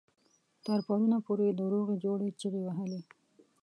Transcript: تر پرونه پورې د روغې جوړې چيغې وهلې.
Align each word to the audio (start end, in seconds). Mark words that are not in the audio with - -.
تر 0.65 0.79
پرونه 0.87 1.17
پورې 1.25 1.47
د 1.53 1.61
روغې 1.73 1.95
جوړې 2.03 2.29
چيغې 2.39 2.61
وهلې. 2.63 3.01